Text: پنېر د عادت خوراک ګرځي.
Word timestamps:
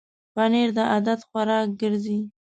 پنېر 0.33 0.69
د 0.77 0.79
عادت 0.91 1.19
خوراک 1.27 1.67
ګرځي. 1.81 2.19